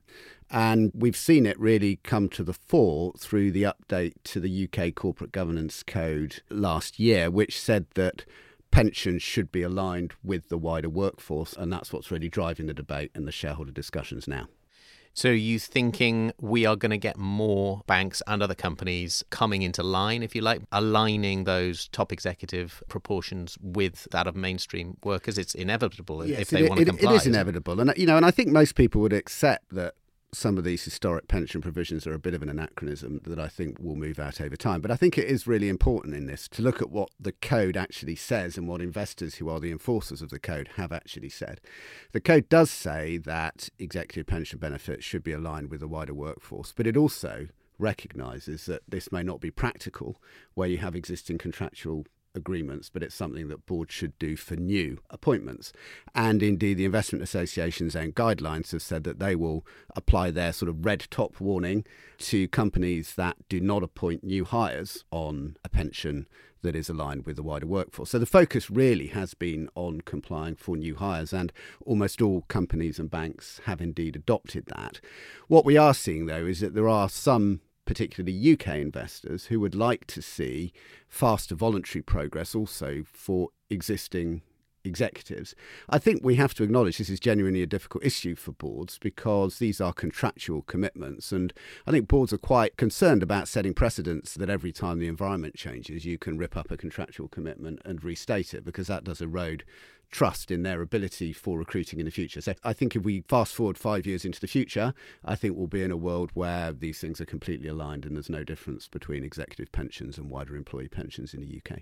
And 0.53 0.91
we've 0.93 1.17
seen 1.17 1.47
it 1.47 1.59
really 1.59 1.95
come 2.03 2.29
to 2.29 2.43
the 2.43 2.53
fore 2.53 3.13
through 3.17 3.51
the 3.51 3.63
update 3.63 4.13
to 4.25 4.39
the 4.39 4.69
UK 4.69 4.93
Corporate 4.93 5.31
Governance 5.31 5.81
Code 5.81 6.43
last 6.51 6.99
year, 6.99 7.31
which 7.31 7.59
said 7.59 7.87
that 7.95 8.23
pensions 8.69 9.23
should 9.23 9.51
be 9.51 9.63
aligned 9.63 10.13
with 10.23 10.49
the 10.49 10.57
wider 10.59 10.89
workforce. 10.89 11.53
And 11.53 11.73
that's 11.73 11.91
what's 11.91 12.11
really 12.11 12.29
driving 12.29 12.67
the 12.67 12.73
debate 12.73 13.09
and 13.15 13.27
the 13.27 13.31
shareholder 13.31 13.71
discussions 13.71 14.27
now. 14.27 14.47
So, 15.15 15.29
are 15.29 15.33
you 15.33 15.59
thinking 15.59 16.33
we 16.39 16.65
are 16.65 16.75
going 16.75 16.89
to 16.89 16.97
get 16.97 17.17
more 17.17 17.83
banks 17.85 18.21
and 18.25 18.41
other 18.41 18.55
companies 18.55 19.23
coming 19.29 19.61
into 19.61 19.83
line, 19.83 20.23
if 20.23 20.35
you 20.35 20.41
like, 20.41 20.61
aligning 20.71 21.43
those 21.43 21.87
top 21.89 22.11
executive 22.11 22.81
proportions 22.89 23.55
with 23.61 24.07
that 24.09 24.25
of 24.25 24.35
mainstream 24.35 24.97
workers? 25.03 25.37
It's 25.37 25.53
inevitable 25.53 26.25
yes, 26.25 26.39
if 26.39 26.49
they 26.49 26.63
it, 26.63 26.69
want 26.69 26.79
to 26.79 26.85
comply. 26.85 27.13
It 27.13 27.15
is 27.17 27.27
inevitable, 27.27 27.79
and 27.79 27.93
you 27.95 28.07
know, 28.07 28.17
and 28.17 28.25
I 28.25 28.31
think 28.31 28.49
most 28.49 28.73
people 28.73 29.01
would 29.01 29.13
accept 29.13 29.69
that 29.75 29.93
some 30.33 30.57
of 30.57 30.63
these 30.63 30.83
historic 30.83 31.27
pension 31.27 31.61
provisions 31.61 32.05
are 32.07 32.13
a 32.13 32.19
bit 32.19 32.33
of 32.33 32.41
an 32.41 32.49
anachronism 32.49 33.21
that 33.25 33.39
I 33.39 33.47
think 33.47 33.79
will 33.79 33.95
move 33.95 34.19
out 34.19 34.41
over 34.41 34.55
time. 34.55 34.81
But 34.81 34.91
I 34.91 34.95
think 34.95 35.17
it 35.17 35.27
is 35.27 35.47
really 35.47 35.69
important 35.69 36.15
in 36.15 36.25
this 36.25 36.47
to 36.49 36.61
look 36.61 36.81
at 36.81 36.89
what 36.89 37.09
the 37.19 37.31
code 37.31 37.77
actually 37.77 38.15
says 38.15 38.57
and 38.57 38.67
what 38.67 38.81
investors 38.81 39.35
who 39.35 39.49
are 39.49 39.59
the 39.59 39.71
enforcers 39.71 40.21
of 40.21 40.29
the 40.29 40.39
code 40.39 40.71
have 40.75 40.91
actually 40.91 41.29
said. 41.29 41.61
The 42.11 42.21
code 42.21 42.49
does 42.49 42.71
say 42.71 43.17
that 43.17 43.69
executive 43.79 44.27
pension 44.27 44.59
benefits 44.59 45.05
should 45.05 45.23
be 45.23 45.33
aligned 45.33 45.69
with 45.69 45.79
the 45.79 45.87
wider 45.87 46.13
workforce, 46.13 46.73
but 46.75 46.87
it 46.87 46.97
also 46.97 47.47
recognises 47.79 48.65
that 48.65 48.81
this 48.87 49.11
may 49.11 49.23
not 49.23 49.41
be 49.41 49.51
practical 49.51 50.21
where 50.53 50.69
you 50.69 50.77
have 50.77 50.95
existing 50.95 51.37
contractual 51.37 52.05
agreements, 52.35 52.89
but 52.89 53.03
it's 53.03 53.15
something 53.15 53.47
that 53.47 53.65
boards 53.65 53.93
should 53.93 54.17
do 54.19 54.35
for 54.35 54.55
new 54.55 54.99
appointments. 55.09 55.73
And 56.15 56.41
indeed, 56.41 56.77
the 56.77 56.85
investment 56.85 57.23
association's 57.23 57.95
own 57.95 58.13
guidelines 58.13 58.71
have 58.71 58.81
said 58.81 59.03
that 59.03 59.19
they 59.19 59.35
will 59.35 59.65
apply 59.95 60.31
their 60.31 60.53
sort 60.53 60.69
of 60.69 60.85
red 60.85 61.05
top 61.09 61.39
warning 61.39 61.85
to 62.19 62.47
companies 62.47 63.15
that 63.15 63.37
do 63.49 63.59
not 63.59 63.83
appoint 63.83 64.23
new 64.23 64.45
hires 64.45 65.03
on 65.11 65.57
a 65.63 65.69
pension 65.69 66.27
that 66.61 66.75
is 66.75 66.89
aligned 66.89 67.25
with 67.25 67.35
the 67.35 67.43
wider 67.43 67.67
workforce. 67.67 68.11
So 68.11 68.19
the 68.19 68.25
focus 68.25 68.69
really 68.69 69.07
has 69.07 69.33
been 69.33 69.69
on 69.75 70.01
complying 70.01 70.55
for 70.55 70.77
new 70.77 70.95
hires, 70.95 71.33
and 71.33 71.51
almost 71.85 72.21
all 72.21 72.45
companies 72.47 72.99
and 72.99 73.11
banks 73.11 73.59
have 73.65 73.81
indeed 73.81 74.15
adopted 74.15 74.65
that. 74.67 75.01
What 75.47 75.65
we 75.65 75.77
are 75.77 75.93
seeing, 75.93 76.25
though, 76.25 76.45
is 76.45 76.61
that 76.61 76.73
there 76.73 76.87
are 76.87 77.09
some 77.09 77.59
particularly 77.85 78.53
UK 78.53 78.67
investors, 78.75 79.45
who 79.45 79.59
would 79.59 79.75
like 79.75 80.05
to 80.07 80.21
see 80.21 80.73
faster 81.09 81.55
voluntary 81.55 82.01
progress 82.01 82.55
also 82.55 83.03
for 83.11 83.49
existing 83.69 84.41
executives. 84.85 85.55
I 85.89 85.99
think 85.99 86.23
we 86.23 86.35
have 86.35 86.53
to 86.55 86.63
acknowledge 86.63 86.97
this 86.97 87.09
is 87.09 87.19
genuinely 87.19 87.61
a 87.61 87.67
difficult 87.67 88.03
issue 88.03 88.35
for 88.35 88.51
boards 88.51 88.97
because 88.99 89.59
these 89.59 89.79
are 89.79 89.93
contractual 89.93 90.61
commitments. 90.63 91.31
And 91.31 91.53
I 91.87 91.91
think 91.91 92.07
boards 92.07 92.33
are 92.33 92.37
quite 92.37 92.77
concerned 92.77 93.23
about 93.23 93.47
setting 93.47 93.73
precedents 93.73 94.33
that 94.35 94.49
every 94.49 94.71
time 94.71 94.99
the 94.99 95.07
environment 95.07 95.55
changes, 95.55 96.05
you 96.05 96.17
can 96.17 96.37
rip 96.37 96.57
up 96.57 96.71
a 96.71 96.77
contractual 96.77 97.27
commitment 97.27 97.79
and 97.85 98.03
restate 98.03 98.53
it 98.53 98.65
because 98.65 98.87
that 98.87 99.03
does 99.03 99.21
erode 99.21 99.63
trust 100.11 100.51
in 100.51 100.61
their 100.61 100.81
ability 100.81 101.33
for 101.33 101.57
recruiting 101.57 101.99
in 101.99 102.05
the 102.05 102.11
future. 102.11 102.39
So 102.39 102.53
I 102.63 102.71
think 102.71 102.95
if 102.95 103.03
we 103.03 103.21
fast 103.27 103.55
forward 103.55 103.79
five 103.79 104.05
years 104.05 104.23
into 104.23 104.39
the 104.39 104.47
future, 104.47 104.93
I 105.25 105.35
think 105.35 105.57
we'll 105.57 105.67
be 105.67 105.81
in 105.81 105.91
a 105.91 105.97
world 105.97 106.29
where 106.35 106.71
these 106.71 106.99
things 106.99 107.19
are 107.19 107.25
completely 107.25 107.67
aligned 107.67 108.05
and 108.05 108.15
there's 108.15 108.29
no 108.29 108.43
difference 108.43 108.87
between 108.87 109.23
executive 109.23 109.71
pensions 109.71 110.19
and 110.19 110.29
wider 110.29 110.55
employee 110.55 110.87
pensions 110.87 111.33
in 111.33 111.41
the 111.41 111.57
UK. 111.57 111.79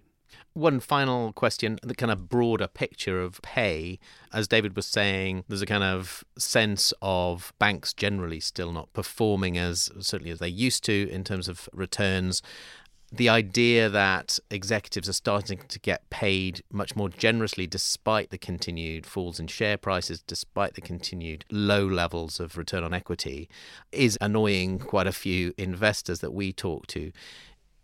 One 0.54 0.80
final 0.80 1.32
question, 1.34 1.80
the 1.82 1.96
kind 1.96 2.12
of 2.12 2.28
broader 2.28 2.68
picture 2.68 3.22
of 3.22 3.42
pay. 3.42 4.00
As 4.34 4.48
David 4.48 4.76
was 4.76 4.86
saying, 4.86 5.46
there's 5.48 5.62
a 5.62 5.66
kind 5.66 5.84
of 5.84 6.24
sense 6.38 6.94
of 7.02 7.54
banks 7.60 7.94
generally 7.94 8.40
still 8.40 8.72
not 8.72 8.92
performing 8.94 9.58
as 9.58 9.90
certainly 10.00 10.32
as 10.32 10.40
they 10.40 10.50
used 10.50 10.84
to 10.86 11.10
in 11.10 11.24
terms 11.24 11.48
of 11.48 11.70
returns 11.74 12.42
the 13.14 13.28
idea 13.28 13.90
that 13.90 14.40
executives 14.50 15.10
are 15.10 15.14
starting 15.14 15.60
to 15.68 15.80
get 15.80 16.10
paid 16.10 16.64
much 16.72 16.96
more 16.96 17.10
generously 17.10 17.68
despite 17.68 18.30
the 18.30 18.38
continued 18.38 19.06
falls 19.06 19.40
in 19.40 19.48
share 19.48 19.78
prices, 19.78 20.22
despite 20.22 20.76
the 20.76 20.82
continued 20.82 21.44
low 21.52 21.86
levels 21.86 22.40
of 22.40 22.58
return 22.58 22.84
on 22.84 22.94
equity, 22.94 23.50
is 23.92 24.18
annoying 24.22 24.80
quite 24.80 25.08
a 25.08 25.12
few 25.12 25.54
investors 25.58 26.22
that 26.22 26.34
we 26.34 26.54
talk 26.54 26.88
to. 26.88 27.12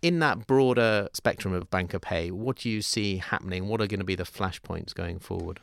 In 0.01 0.20
that 0.20 0.46
broader 0.46 1.10
spectrum 1.13 1.54
of 1.54 1.70
banker 1.72 2.00
pay, 2.00 2.30
what 2.30 2.58
do 2.58 2.70
you 2.70 2.82
see 2.82 3.18
happening? 3.18 3.68
What 3.68 3.82
are 3.82 3.88
going 3.88 4.00
to 4.00 4.06
be 4.06 4.16
the 4.16 4.24
flashpoints 4.24 4.94
going 4.94 5.20
forward? 5.20 5.60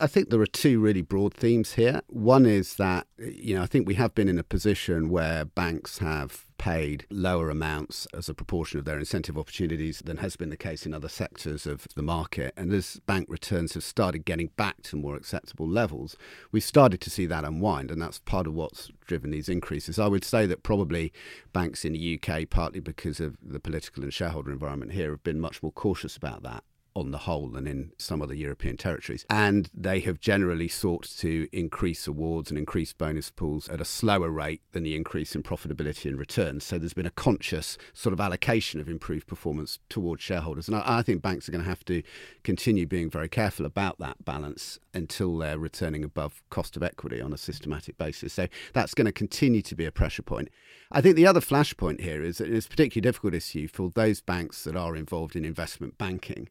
I 0.00 0.08
think 0.08 0.30
there 0.30 0.40
are 0.40 0.46
two 0.46 0.80
really 0.80 1.02
broad 1.02 1.34
themes 1.34 1.74
here. 1.74 2.02
One 2.08 2.46
is 2.46 2.74
that, 2.76 3.06
you 3.16 3.54
know, 3.54 3.62
I 3.62 3.66
think 3.66 3.86
we 3.86 3.94
have 3.94 4.12
been 4.12 4.28
in 4.28 4.40
a 4.40 4.44
position 4.44 5.08
where 5.08 5.44
banks 5.44 5.98
have 5.98 6.46
paid 6.58 7.06
lower 7.10 7.48
amounts 7.48 8.08
as 8.12 8.28
a 8.28 8.34
proportion 8.34 8.80
of 8.80 8.86
their 8.86 8.98
incentive 8.98 9.38
opportunities 9.38 10.00
than 10.04 10.16
has 10.16 10.34
been 10.34 10.50
the 10.50 10.56
case 10.56 10.84
in 10.84 10.94
other 10.94 11.08
sectors 11.08 11.64
of 11.64 11.86
the 11.94 12.02
market. 12.02 12.52
And 12.56 12.72
as 12.72 13.00
bank 13.06 13.28
returns 13.28 13.74
have 13.74 13.84
started 13.84 14.24
getting 14.24 14.48
back 14.56 14.82
to 14.84 14.96
more 14.96 15.14
acceptable 15.14 15.68
levels, 15.68 16.16
we've 16.50 16.64
started 16.64 17.00
to 17.02 17.10
see 17.10 17.26
that 17.26 17.44
unwind. 17.44 17.92
And 17.92 18.02
that's 18.02 18.18
part 18.18 18.48
of 18.48 18.54
what's 18.54 18.90
driven 19.06 19.30
these 19.30 19.48
increases. 19.48 20.00
I 20.00 20.08
would 20.08 20.24
say 20.24 20.44
that 20.46 20.64
probably 20.64 21.12
banks 21.52 21.84
in 21.84 21.92
the 21.92 22.20
UK, 22.20 22.50
partly 22.50 22.80
because 22.80 23.20
of 23.20 23.36
the 23.40 23.60
political 23.60 24.02
and 24.02 24.12
shareholder 24.12 24.50
environment 24.50 24.92
here, 24.92 25.10
have 25.10 25.22
been 25.22 25.38
much 25.38 25.62
more 25.62 25.72
cautious 25.72 26.16
about 26.16 26.42
that 26.42 26.64
on 26.96 27.10
the 27.10 27.18
whole 27.18 27.48
than 27.48 27.66
in 27.66 27.90
some 27.98 28.22
other 28.22 28.34
European 28.34 28.76
territories. 28.76 29.26
And 29.28 29.68
they 29.74 30.00
have 30.00 30.20
generally 30.20 30.68
sought 30.68 31.04
to 31.18 31.48
increase 31.52 32.06
awards 32.06 32.50
and 32.50 32.58
increase 32.58 32.92
bonus 32.92 33.30
pools 33.30 33.68
at 33.68 33.80
a 33.80 33.84
slower 33.84 34.30
rate 34.30 34.62
than 34.72 34.84
the 34.84 34.94
increase 34.94 35.34
in 35.34 35.42
profitability 35.42 36.06
and 36.06 36.18
returns. 36.18 36.64
So 36.64 36.78
there's 36.78 36.94
been 36.94 37.06
a 37.06 37.10
conscious 37.10 37.76
sort 37.92 38.12
of 38.12 38.20
allocation 38.20 38.80
of 38.80 38.88
improved 38.88 39.26
performance 39.26 39.80
towards 39.88 40.22
shareholders. 40.22 40.68
And 40.68 40.76
I, 40.76 40.98
I 40.98 41.02
think 41.02 41.20
banks 41.20 41.48
are 41.48 41.52
going 41.52 41.64
to 41.64 41.68
have 41.68 41.84
to 41.86 42.02
continue 42.44 42.86
being 42.86 43.10
very 43.10 43.28
careful 43.28 43.66
about 43.66 43.98
that 43.98 44.24
balance 44.24 44.78
until 44.92 45.36
they're 45.36 45.58
returning 45.58 46.04
above 46.04 46.42
cost 46.50 46.76
of 46.76 46.82
equity 46.84 47.20
on 47.20 47.32
a 47.32 47.38
systematic 47.38 47.98
basis. 47.98 48.32
So 48.32 48.46
that's 48.72 48.94
going 48.94 49.06
to 49.06 49.12
continue 49.12 49.62
to 49.62 49.74
be 49.74 49.84
a 49.84 49.90
pressure 49.90 50.22
point. 50.22 50.48
I 50.92 51.00
think 51.00 51.16
the 51.16 51.26
other 51.26 51.40
flashpoint 51.40 52.00
here 52.00 52.22
is 52.22 52.38
that 52.38 52.48
it's 52.48 52.66
a 52.66 52.68
particularly 52.68 53.02
difficult 53.02 53.34
issue 53.34 53.66
for 53.66 53.90
those 53.90 54.20
banks 54.20 54.62
that 54.62 54.76
are 54.76 54.94
involved 54.94 55.34
in 55.34 55.44
investment 55.44 55.98
banking. 55.98 56.48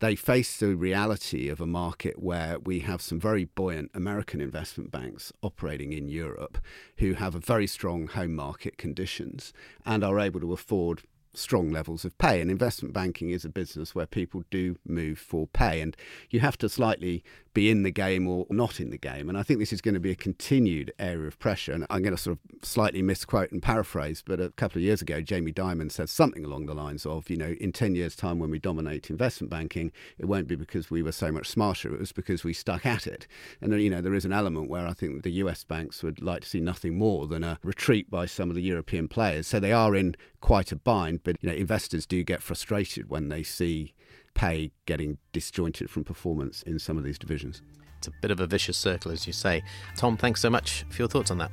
They 0.00 0.16
face 0.16 0.58
the 0.58 0.74
reality 0.74 1.48
of 1.48 1.60
a 1.60 1.66
market 1.66 2.22
where 2.22 2.58
we 2.58 2.80
have 2.80 3.00
some 3.00 3.20
very 3.20 3.44
buoyant 3.44 3.90
American 3.94 4.40
investment 4.40 4.90
banks 4.90 5.32
operating 5.42 5.92
in 5.92 6.08
Europe 6.08 6.58
who 6.98 7.14
have 7.14 7.34
very 7.34 7.66
strong 7.66 8.06
home 8.06 8.34
market 8.34 8.78
conditions 8.78 9.52
and 9.84 10.04
are 10.04 10.20
able 10.20 10.40
to 10.40 10.52
afford 10.52 11.02
strong 11.36 11.70
levels 11.70 12.04
of 12.04 12.16
pay. 12.18 12.40
And 12.40 12.50
investment 12.50 12.94
banking 12.94 13.30
is 13.30 13.44
a 13.44 13.48
business 13.48 13.94
where 13.94 14.06
people 14.06 14.44
do 14.50 14.76
move 14.86 15.18
for 15.18 15.46
pay. 15.46 15.80
And 15.80 15.96
you 16.30 16.40
have 16.40 16.58
to 16.58 16.68
slightly 16.68 17.22
be 17.54 17.70
in 17.70 17.84
the 17.84 17.90
game 17.90 18.26
or 18.26 18.46
not 18.50 18.80
in 18.80 18.90
the 18.90 18.98
game. 18.98 19.28
And 19.28 19.38
I 19.38 19.42
think 19.42 19.60
this 19.60 19.72
is 19.72 19.80
going 19.80 19.94
to 19.94 20.00
be 20.00 20.10
a 20.10 20.16
continued 20.16 20.92
area 20.98 21.26
of 21.26 21.38
pressure. 21.38 21.72
And 21.72 21.86
I'm 21.88 22.02
going 22.02 22.14
to 22.14 22.20
sort 22.20 22.38
of 22.38 22.66
slightly 22.66 23.00
misquote 23.00 23.52
and 23.52 23.62
paraphrase, 23.62 24.22
but 24.26 24.40
a 24.40 24.50
couple 24.50 24.78
of 24.78 24.82
years 24.82 25.00
ago, 25.00 25.20
Jamie 25.20 25.52
Dimon 25.52 25.90
said 25.90 26.10
something 26.10 26.44
along 26.44 26.66
the 26.66 26.74
lines 26.74 27.06
of, 27.06 27.30
you 27.30 27.36
know, 27.36 27.54
in 27.60 27.72
10 27.72 27.94
years' 27.94 28.16
time 28.16 28.38
when 28.40 28.50
we 28.50 28.58
dominate 28.58 29.08
investment 29.08 29.50
banking, 29.50 29.92
it 30.18 30.26
won't 30.26 30.48
be 30.48 30.56
because 30.56 30.90
we 30.90 31.02
were 31.02 31.12
so 31.12 31.30
much 31.30 31.48
smarter, 31.48 31.94
it 31.94 32.00
was 32.00 32.12
because 32.12 32.42
we 32.42 32.52
stuck 32.52 32.84
at 32.84 33.06
it. 33.06 33.26
And, 33.60 33.80
you 33.80 33.88
know, 33.88 34.00
there 34.00 34.14
is 34.14 34.24
an 34.24 34.32
element 34.32 34.68
where 34.68 34.86
I 34.86 34.92
think 34.92 35.22
the 35.22 35.30
US 35.30 35.62
banks 35.62 36.02
would 36.02 36.20
like 36.20 36.42
to 36.42 36.48
see 36.48 36.60
nothing 36.60 36.98
more 36.98 37.28
than 37.28 37.44
a 37.44 37.58
retreat 37.62 38.10
by 38.10 38.26
some 38.26 38.50
of 38.50 38.56
the 38.56 38.62
European 38.62 39.06
players. 39.06 39.46
So 39.46 39.60
they 39.60 39.72
are 39.72 39.94
in 39.94 40.16
quite 40.40 40.72
a 40.72 40.76
bind, 40.76 41.20
but, 41.22 41.36
you 41.40 41.48
know, 41.48 41.54
investors 41.54 42.04
do 42.04 42.24
get 42.24 42.42
frustrated 42.42 43.08
when 43.08 43.28
they 43.28 43.44
see 43.44 43.94
pay 44.34 44.70
getting 44.86 45.18
disjointed 45.32 45.88
from 45.88 46.04
performance 46.04 46.62
in 46.62 46.78
some 46.78 46.98
of 46.98 47.04
these 47.04 47.18
divisions. 47.18 47.62
It's 47.98 48.08
a 48.08 48.12
bit 48.20 48.30
of 48.30 48.40
a 48.40 48.46
vicious 48.46 48.76
circle, 48.76 49.10
as 49.10 49.26
you 49.26 49.32
say. 49.32 49.62
Tom, 49.96 50.16
thanks 50.16 50.40
so 50.40 50.50
much 50.50 50.84
for 50.90 51.02
your 51.02 51.08
thoughts 51.08 51.30
on 51.30 51.38
that. 51.38 51.50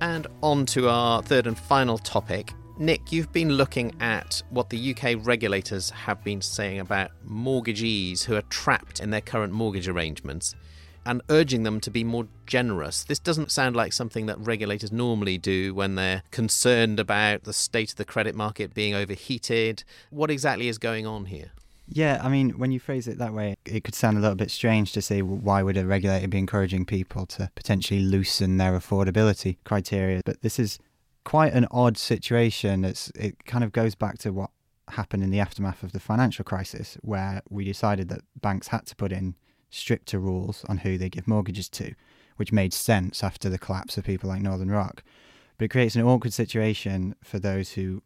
And 0.00 0.26
on 0.42 0.66
to 0.66 0.88
our 0.88 1.22
third 1.22 1.46
and 1.46 1.56
final 1.56 1.96
topic. 1.98 2.52
Nick, 2.78 3.12
you've 3.12 3.32
been 3.32 3.50
looking 3.50 3.94
at 4.00 4.42
what 4.50 4.70
the 4.70 4.94
UK 4.94 5.24
regulators 5.24 5.90
have 5.90 6.24
been 6.24 6.40
saying 6.40 6.80
about 6.80 7.12
mortgagees 7.22 8.24
who 8.24 8.34
are 8.34 8.42
trapped 8.42 8.98
in 8.98 9.10
their 9.10 9.20
current 9.20 9.52
mortgage 9.52 9.88
arrangements 9.88 10.56
and 11.04 11.22
urging 11.28 11.62
them 11.62 11.80
to 11.80 11.90
be 11.90 12.04
more 12.04 12.26
generous. 12.46 13.04
This 13.04 13.18
doesn't 13.18 13.50
sound 13.50 13.76
like 13.76 13.92
something 13.92 14.26
that 14.26 14.38
regulators 14.38 14.92
normally 14.92 15.38
do 15.38 15.74
when 15.74 15.96
they're 15.96 16.22
concerned 16.30 17.00
about 17.00 17.44
the 17.44 17.52
state 17.52 17.90
of 17.90 17.96
the 17.96 18.04
credit 18.04 18.34
market 18.34 18.74
being 18.74 18.94
overheated. 18.94 19.84
What 20.10 20.30
exactly 20.30 20.68
is 20.68 20.78
going 20.78 21.06
on 21.06 21.26
here? 21.26 21.52
Yeah, 21.88 22.20
I 22.22 22.28
mean, 22.28 22.50
when 22.50 22.72
you 22.72 22.80
phrase 22.80 23.06
it 23.08 23.18
that 23.18 23.34
way, 23.34 23.56
it 23.64 23.84
could 23.84 23.94
sound 23.94 24.16
a 24.16 24.20
little 24.20 24.36
bit 24.36 24.50
strange 24.50 24.92
to 24.92 25.02
say 25.02 25.20
why 25.20 25.62
would 25.62 25.76
a 25.76 25.84
regulator 25.84 26.28
be 26.28 26.38
encouraging 26.38 26.86
people 26.86 27.26
to 27.26 27.50
potentially 27.54 28.00
loosen 28.00 28.56
their 28.56 28.72
affordability 28.72 29.56
criteria? 29.64 30.22
But 30.24 30.42
this 30.42 30.58
is 30.58 30.78
quite 31.24 31.52
an 31.52 31.66
odd 31.70 31.98
situation. 31.98 32.84
It's 32.84 33.10
it 33.10 33.44
kind 33.44 33.64
of 33.64 33.72
goes 33.72 33.94
back 33.94 34.18
to 34.18 34.32
what 34.32 34.50
happened 34.88 35.22
in 35.22 35.30
the 35.30 35.40
aftermath 35.40 35.82
of 35.82 35.92
the 35.92 36.00
financial 36.00 36.44
crisis, 36.44 36.96
where 37.02 37.42
we 37.50 37.64
decided 37.64 38.08
that 38.08 38.22
banks 38.40 38.68
had 38.68 38.86
to 38.86 38.96
put 38.96 39.12
in 39.12 39.34
stricter 39.72 40.18
rules 40.18 40.64
on 40.68 40.78
who 40.78 40.96
they 40.96 41.08
give 41.08 41.26
mortgages 41.26 41.68
to, 41.70 41.94
which 42.36 42.52
made 42.52 42.72
sense 42.72 43.24
after 43.24 43.48
the 43.48 43.58
collapse 43.58 43.96
of 43.96 44.04
people 44.04 44.28
like 44.28 44.42
Northern 44.42 44.70
Rock. 44.70 45.02
But 45.58 45.64
it 45.64 45.70
creates 45.70 45.96
an 45.96 46.02
awkward 46.02 46.32
situation 46.32 47.14
for 47.24 47.38
those 47.38 47.72
who 47.72 48.02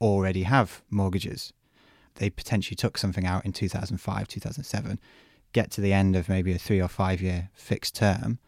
already 0.00 0.44
have 0.44 0.82
mortgages. 0.88 1.52
They 2.14 2.30
potentially 2.30 2.76
took 2.76 2.96
something 2.96 3.26
out 3.26 3.44
in 3.44 3.52
2005, 3.52 4.28
2007, 4.28 5.00
get 5.52 5.70
to 5.72 5.80
the 5.80 5.92
end 5.92 6.16
of 6.16 6.28
maybe 6.28 6.52
a 6.52 6.58
three 6.58 6.80
or 6.80 6.88
five 6.88 7.20
year 7.20 7.50
fixed 7.54 7.96
term, 7.96 8.38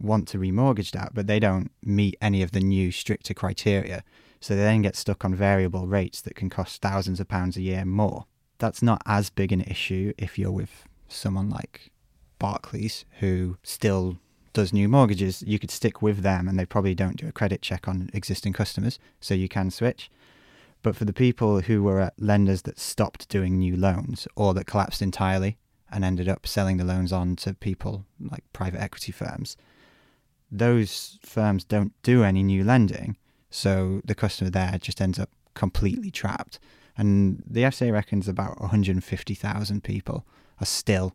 want 0.00 0.28
to 0.28 0.38
remortgage 0.38 0.92
that, 0.92 1.12
but 1.14 1.26
they 1.26 1.38
don't 1.38 1.70
meet 1.82 2.16
any 2.20 2.42
of 2.42 2.52
the 2.52 2.60
new 2.60 2.90
stricter 2.90 3.34
criteria. 3.34 4.02
So 4.40 4.54
they 4.54 4.62
then 4.62 4.82
get 4.82 4.96
stuck 4.96 5.24
on 5.24 5.34
variable 5.34 5.86
rates 5.86 6.20
that 6.20 6.36
can 6.36 6.48
cost 6.48 6.80
thousands 6.80 7.18
of 7.18 7.28
pounds 7.28 7.56
a 7.56 7.62
year 7.62 7.84
more. 7.84 8.26
That's 8.58 8.82
not 8.82 9.02
as 9.04 9.30
big 9.30 9.52
an 9.52 9.62
issue 9.62 10.12
if 10.16 10.38
you're 10.38 10.52
with 10.52 10.84
someone 11.08 11.50
like 11.50 11.90
Barclays, 12.38 13.04
who 13.20 13.58
still 13.62 14.18
does 14.52 14.72
new 14.72 14.88
mortgages, 14.88 15.42
you 15.46 15.58
could 15.58 15.70
stick 15.70 16.02
with 16.02 16.22
them 16.22 16.48
and 16.48 16.58
they 16.58 16.66
probably 16.66 16.94
don't 16.94 17.16
do 17.16 17.28
a 17.28 17.32
credit 17.32 17.62
check 17.62 17.86
on 17.86 18.10
existing 18.12 18.52
customers, 18.52 18.98
so 19.20 19.34
you 19.34 19.48
can 19.48 19.70
switch. 19.70 20.10
But 20.82 20.96
for 20.96 21.04
the 21.04 21.12
people 21.12 21.60
who 21.60 21.82
were 21.82 22.00
at 22.00 22.20
lenders 22.20 22.62
that 22.62 22.78
stopped 22.78 23.28
doing 23.28 23.58
new 23.58 23.76
loans 23.76 24.28
or 24.36 24.54
that 24.54 24.66
collapsed 24.66 25.02
entirely 25.02 25.58
and 25.90 26.04
ended 26.04 26.28
up 26.28 26.46
selling 26.46 26.76
the 26.76 26.84
loans 26.84 27.12
on 27.12 27.36
to 27.36 27.54
people 27.54 28.04
like 28.20 28.44
private 28.52 28.80
equity 28.80 29.12
firms, 29.12 29.56
those 30.50 31.18
firms 31.22 31.64
don't 31.64 31.92
do 32.02 32.22
any 32.22 32.42
new 32.42 32.64
lending. 32.64 33.16
So 33.50 34.00
the 34.04 34.14
customer 34.14 34.50
there 34.50 34.78
just 34.80 35.00
ends 35.00 35.18
up 35.18 35.30
completely 35.54 36.10
trapped. 36.10 36.58
And 36.96 37.42
the 37.46 37.62
FCA 37.62 37.92
reckons 37.92 38.28
about 38.28 38.60
150,000 38.60 39.84
people 39.84 40.26
are 40.60 40.66
still 40.66 41.14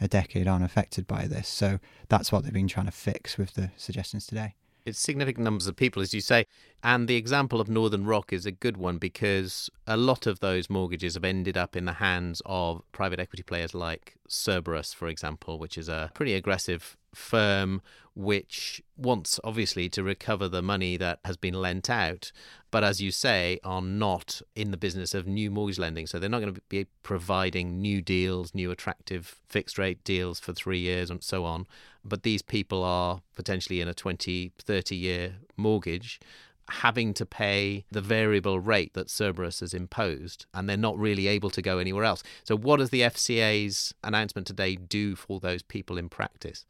a 0.00 0.08
decade 0.08 0.46
on 0.46 0.62
affected 0.62 1.06
by 1.06 1.26
this. 1.26 1.48
So 1.48 1.78
that's 2.08 2.32
what 2.32 2.44
they've 2.44 2.52
been 2.52 2.68
trying 2.68 2.86
to 2.86 2.92
fix 2.92 3.38
with 3.38 3.54
the 3.54 3.70
suggestions 3.76 4.26
today. 4.26 4.54
It's 4.84 4.98
significant 4.98 5.44
numbers 5.44 5.66
of 5.66 5.76
people, 5.76 6.02
as 6.02 6.12
you 6.12 6.20
say. 6.20 6.44
And 6.82 7.08
the 7.08 7.16
example 7.16 7.58
of 7.60 7.68
Northern 7.68 8.04
Rock 8.04 8.34
is 8.34 8.44
a 8.44 8.52
good 8.52 8.76
one 8.76 8.98
because 8.98 9.70
a 9.86 9.96
lot 9.96 10.26
of 10.26 10.40
those 10.40 10.68
mortgages 10.68 11.14
have 11.14 11.24
ended 11.24 11.56
up 11.56 11.74
in 11.74 11.86
the 11.86 11.94
hands 11.94 12.42
of 12.44 12.82
private 12.92 13.18
equity 13.18 13.42
players 13.42 13.74
like 13.74 14.16
Cerberus, 14.28 14.92
for 14.92 15.08
example, 15.08 15.58
which 15.58 15.78
is 15.78 15.88
a 15.88 16.10
pretty 16.12 16.34
aggressive 16.34 16.98
firm 17.14 17.80
which 18.16 18.80
wants 18.96 19.40
obviously 19.42 19.88
to 19.88 20.02
recover 20.02 20.48
the 20.48 20.62
money 20.62 20.96
that 20.96 21.18
has 21.24 21.36
been 21.36 21.54
lent 21.54 21.90
out, 21.90 22.30
but 22.70 22.84
as 22.84 23.00
you 23.00 23.10
say, 23.10 23.58
are 23.64 23.82
not 23.82 24.40
in 24.54 24.70
the 24.70 24.76
business 24.76 25.14
of 25.14 25.26
new 25.26 25.50
mortgage 25.50 25.78
lending. 25.78 26.06
So 26.06 26.18
they're 26.18 26.30
not 26.30 26.40
going 26.40 26.54
to 26.54 26.60
be 26.68 26.86
providing 27.02 27.80
new 27.80 28.00
deals, 28.00 28.54
new 28.54 28.70
attractive 28.70 29.40
fixed 29.48 29.78
rate 29.78 30.02
deals 30.04 30.38
for 30.38 30.52
three 30.52 30.78
years 30.78 31.10
and 31.10 31.22
so 31.24 31.44
on. 31.44 31.66
But 32.04 32.22
these 32.22 32.42
people 32.42 32.84
are 32.84 33.20
potentially 33.34 33.80
in 33.80 33.88
a 33.88 33.94
20, 33.94 34.52
30 34.58 34.96
year 34.96 35.36
mortgage 35.56 36.20
having 36.68 37.12
to 37.12 37.26
pay 37.26 37.84
the 37.90 38.00
variable 38.00 38.58
rate 38.58 38.94
that 38.94 39.10
Cerberus 39.10 39.60
has 39.60 39.74
imposed, 39.74 40.46
and 40.54 40.66
they're 40.66 40.78
not 40.78 40.98
really 40.98 41.26
able 41.26 41.50
to 41.50 41.60
go 41.60 41.76
anywhere 41.76 42.04
else. 42.04 42.22
So, 42.44 42.56
what 42.56 42.78
does 42.78 42.88
the 42.88 43.02
FCA's 43.02 43.92
announcement 44.02 44.46
today 44.46 44.76
do 44.76 45.14
for 45.14 45.40
those 45.40 45.62
people 45.62 45.98
in 45.98 46.08
practice? 46.08 46.64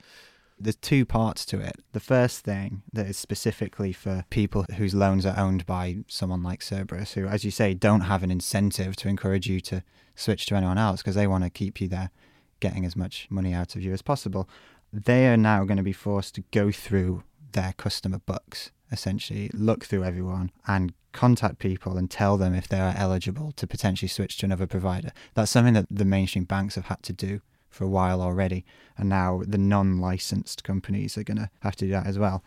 There's 0.65 0.77
two 0.77 1.05
parts 1.05 1.45
to 1.47 1.61
it. 1.61 1.77
The 1.93 2.01
first 2.01 2.41
thing 2.41 2.83
that 2.91 3.07
is 3.07 3.19
specifically 3.19 3.93
for 3.93 4.25
people 4.31 4.65
whose 4.79 4.95
loans 4.95 5.27
are 5.27 5.39
owned 5.39 5.67
by 5.67 5.99
someone 6.09 6.43
like 6.43 6.63
Cerberus, 6.63 7.13
who, 7.13 7.27
as 7.27 7.45
you 7.45 7.51
say, 7.51 7.75
don't 7.75 8.01
have 8.01 8.23
an 8.23 8.31
incentive 8.31 8.97
to 8.97 9.09
encourage 9.09 9.47
you 9.47 9.61
to 9.61 9.83
switch 10.15 10.47
to 10.47 10.55
anyone 10.55 10.79
else 10.79 11.03
because 11.03 11.17
they 11.17 11.27
want 11.27 11.45
to 11.45 11.51
keep 11.51 11.83
you 11.83 11.89
there, 11.89 12.09
getting 12.61 12.87
as 12.87 12.97
much 12.97 13.27
money 13.29 13.53
out 13.53 13.77
of 13.77 13.83
you 13.83 13.93
as 13.93 14.01
possible. 14.01 14.49
They 14.91 15.29
are 15.29 15.37
now 15.37 15.65
going 15.65 15.77
to 15.77 15.83
be 15.83 15.93
forced 15.93 16.35
to 16.37 16.45
go 16.51 16.73
through 16.73 17.25
their 17.53 17.75
customer 17.77 18.21
books, 18.25 18.71
essentially, 18.91 19.51
look 19.53 19.85
through 19.85 20.05
everyone 20.05 20.51
and 20.67 20.95
contact 21.13 21.59
people 21.59 21.99
and 21.99 22.11
tell 22.11 22.39
them 22.39 22.55
if 22.55 22.69
they 22.69 22.81
are 22.81 22.95
eligible 22.97 23.53
to 23.53 23.67
potentially 23.67 24.09
switch 24.09 24.39
to 24.39 24.47
another 24.47 24.67
provider. 24.67 25.13
That's 25.35 25.51
something 25.51 25.75
that 25.75 25.89
the 25.91 26.07
mainstream 26.07 26.45
banks 26.45 26.77
have 26.77 26.87
had 26.87 27.03
to 27.03 27.13
do 27.13 27.43
for 27.75 27.85
a 27.85 27.89
while 27.89 28.23
already, 28.23 28.65
and 28.97 29.09
now 29.09 29.43
the 29.47 29.59
non 29.59 29.99
licensed 29.99 30.65
companies 30.65 31.19
are 31.19 31.25
going 31.25 31.39
to 31.39 31.51
have 31.61 31.77
to 31.77 31.87
do 31.87 31.91
that 31.93 32.07
as 32.07 32.19
well. 32.19 32.43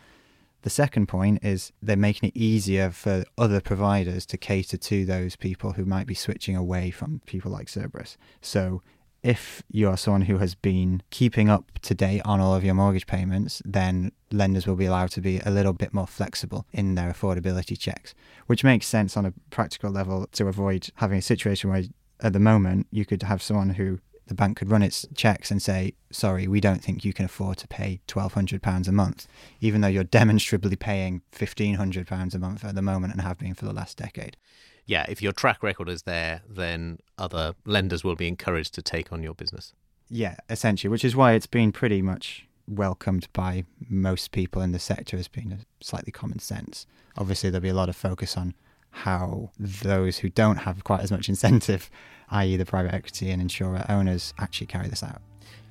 The 0.64 0.70
second 0.72 1.08
point 1.08 1.44
is 1.44 1.72
they're 1.82 1.96
making 1.96 2.30
it 2.30 2.38
easier 2.38 2.90
for 2.90 3.24
other 3.38 3.62
providers 3.62 4.26
to 4.28 4.38
cater 4.38 4.78
to 4.78 5.06
those 5.06 5.36
people 5.36 5.74
who 5.74 5.86
might 5.86 6.08
be 6.08 6.16
switching 6.16 6.56
away 6.56 6.90
from 6.92 7.22
people 7.26 7.52
like 7.52 7.70
Cerberus. 7.70 8.18
So 8.42 8.82
if 9.24 9.64
you 9.70 9.90
are 9.90 9.98
someone 9.98 10.24
who 10.24 10.38
has 10.38 10.56
been 10.56 11.02
keeping 11.10 11.50
up 11.50 11.80
to 11.84 11.94
date 11.94 12.22
on 12.26 12.40
all 12.40 12.56
of 12.56 12.64
your 12.64 12.74
mortgage 12.74 13.08
payments, 13.08 13.62
then 13.66 14.12
lenders 14.32 14.68
will 14.68 14.76
be 14.76 14.86
allowed 14.86 15.12
to 15.12 15.22
be 15.22 15.40
a 15.46 15.52
little 15.52 15.74
bit 15.74 15.94
more 15.94 16.08
flexible 16.08 16.66
in 16.72 16.96
their 16.96 17.12
affordability 17.12 17.78
checks, 17.78 18.14
which 18.46 18.64
makes 18.64 18.88
sense 18.88 19.18
on 19.18 19.26
a 19.26 19.34
practical 19.50 19.92
level 19.92 20.28
to 20.34 20.48
avoid 20.48 20.90
having 20.96 21.18
a 21.18 21.22
situation 21.22 21.70
where 21.70 21.84
at 22.22 22.34
the 22.34 22.40
moment 22.40 22.88
you 22.92 23.06
could 23.06 23.24
have 23.24 23.42
someone 23.42 23.72
who 23.72 24.00
the 24.28 24.34
bank 24.34 24.58
could 24.58 24.70
run 24.70 24.84
its 24.84 25.06
checks 25.16 25.52
and 25.52 25.62
say, 25.62 25.94
sorry, 26.12 26.48
we 26.48 26.60
don't 26.60 26.84
think 26.84 27.04
you 27.04 27.14
can 27.14 27.26
afford 27.26 27.58
to 27.58 27.68
pay 27.68 28.02
£1,200 28.08 28.88
a 28.88 28.92
month, 28.92 29.28
even 29.62 29.82
though 29.82 29.88
you're 29.88 30.04
demonstrably 30.20 30.76
paying 30.76 31.22
£1,500 31.34 32.34
a 32.34 32.40
month 32.40 32.64
at 32.64 32.76
the 32.76 32.82
moment 32.82 33.14
and 33.14 33.22
have 33.22 33.38
been 33.38 33.54
for 33.54 33.66
the 33.66 33.74
last 33.74 33.98
decade. 33.98 34.38
Yeah, 34.86 35.06
if 35.10 35.22
your 35.22 35.34
track 35.34 35.64
record 35.64 35.90
is 35.90 36.04
there, 36.04 36.42
then 36.48 37.00
other 37.18 37.56
lenders 37.66 38.04
will 38.04 38.16
be 38.16 38.28
encouraged 38.28 38.74
to 38.76 38.82
take 38.82 39.12
on 39.12 39.22
your 39.22 39.34
business. 39.34 39.74
Yeah, 40.10 40.38
essentially, 40.50 40.90
which 40.90 41.04
is 41.04 41.16
why 41.16 41.34
it's 41.34 41.48
been 41.48 41.74
pretty 41.74 42.02
much 42.02 42.48
welcomed 42.68 43.28
by 43.34 43.66
most 43.90 44.32
people 44.32 44.62
in 44.62 44.72
the 44.72 44.80
sector 44.80 45.18
as 45.18 45.28
being 45.28 45.52
a 45.52 45.84
slightly 45.84 46.12
common 46.12 46.40
sense. 46.40 46.86
Obviously, 47.18 47.50
there'll 47.50 47.64
be 47.64 47.70
a 47.70 47.74
lot 47.74 47.90
of 47.90 47.96
focus 47.96 48.38
on 48.38 48.56
how 49.04 49.52
those 49.60 50.18
who 50.18 50.30
don't 50.30 50.58
have 50.58 50.84
quite 50.84 51.02
as 51.02 51.12
much 51.12 51.30
incentive 51.30 51.90
i.e., 52.30 52.58
the 52.58 52.66
private 52.66 52.94
equity 52.94 53.32
and 53.32 53.42
insurer 53.42 53.86
owners, 53.90 54.34
actually 54.40 54.68
carry 54.68 54.88
this 54.88 55.04
out. 55.04 55.22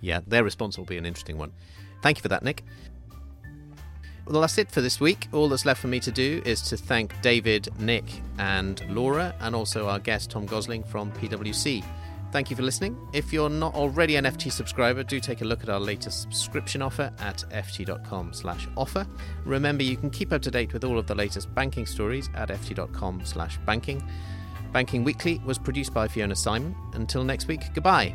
Yeah, 0.00 0.20
their 0.26 0.44
response 0.44 0.78
will 0.78 0.84
be 0.84 0.96
an 0.96 1.06
interesting 1.06 1.38
one. 1.38 1.52
Thank 2.02 2.18
you 2.18 2.22
for 2.22 2.28
that, 2.28 2.42
Nick. 2.42 2.64
Well, 4.26 4.40
that's 4.40 4.58
it 4.58 4.70
for 4.70 4.80
this 4.80 4.98
week. 4.98 5.28
All 5.32 5.48
that's 5.48 5.64
left 5.64 5.80
for 5.80 5.86
me 5.86 6.00
to 6.00 6.10
do 6.10 6.42
is 6.44 6.60
to 6.62 6.76
thank 6.76 7.20
David, 7.22 7.68
Nick, 7.78 8.04
and 8.38 8.82
Laura, 8.88 9.34
and 9.40 9.54
also 9.54 9.88
our 9.88 10.00
guest, 10.00 10.30
Tom 10.30 10.46
Gosling 10.46 10.82
from 10.82 11.12
PwC. 11.12 11.84
Thank 12.36 12.50
you 12.50 12.56
for 12.56 12.64
listening. 12.64 12.98
If 13.14 13.32
you're 13.32 13.48
not 13.48 13.74
already 13.74 14.16
an 14.16 14.26
FT 14.26 14.52
subscriber, 14.52 15.02
do 15.02 15.20
take 15.20 15.40
a 15.40 15.44
look 15.46 15.62
at 15.62 15.70
our 15.70 15.80
latest 15.80 16.20
subscription 16.20 16.82
offer 16.82 17.10
at 17.18 17.42
ft.com/offer. 17.50 19.06
Remember, 19.46 19.82
you 19.82 19.96
can 19.96 20.10
keep 20.10 20.34
up 20.34 20.42
to 20.42 20.50
date 20.50 20.74
with 20.74 20.84
all 20.84 20.98
of 20.98 21.06
the 21.06 21.14
latest 21.14 21.54
banking 21.54 21.86
stories 21.86 22.28
at 22.34 22.50
ft.com/banking. 22.50 24.06
Banking 24.70 25.02
Weekly 25.02 25.40
was 25.46 25.56
produced 25.56 25.94
by 25.94 26.08
Fiona 26.08 26.34
Symon. 26.34 26.74
Until 26.94 27.24
next 27.24 27.48
week, 27.48 27.62
goodbye. 27.72 28.14